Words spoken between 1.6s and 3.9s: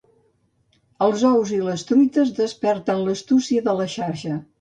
les truites desperten l'astúcia de la